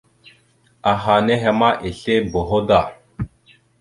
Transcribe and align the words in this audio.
Aha 0.91 1.15
henne 1.27 1.49
ma 1.59 1.69
esle 1.89 2.15
boho 2.31 2.59
da. 2.69 2.81